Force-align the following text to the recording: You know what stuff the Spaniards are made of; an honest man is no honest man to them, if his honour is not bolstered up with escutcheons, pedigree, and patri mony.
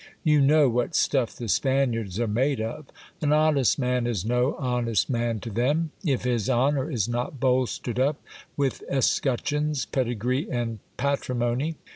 You 0.23 0.41
know 0.41 0.67
what 0.67 0.95
stuff 0.95 1.35
the 1.35 1.47
Spaniards 1.47 2.19
are 2.19 2.25
made 2.25 2.59
of; 2.59 2.87
an 3.21 3.31
honest 3.31 3.77
man 3.77 4.07
is 4.07 4.25
no 4.25 4.55
honest 4.55 5.11
man 5.11 5.39
to 5.41 5.51
them, 5.51 5.91
if 6.03 6.23
his 6.23 6.49
honour 6.49 6.89
is 6.89 7.07
not 7.07 7.39
bolstered 7.39 7.99
up 7.99 8.19
with 8.57 8.81
escutcheons, 8.89 9.85
pedigree, 9.85 10.49
and 10.49 10.79
patri 10.97 11.35
mony. 11.35 11.75